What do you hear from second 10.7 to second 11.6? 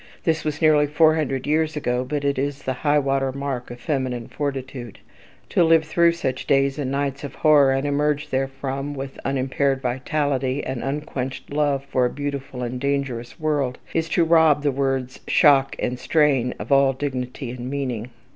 unquenched